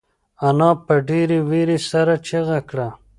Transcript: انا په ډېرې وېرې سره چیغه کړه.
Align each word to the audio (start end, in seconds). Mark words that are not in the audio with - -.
انا 0.47 0.69
په 0.85 0.93
ډېرې 1.09 1.37
وېرې 1.49 1.77
سره 1.89 2.13
چیغه 2.27 2.59
کړه. 2.69 2.87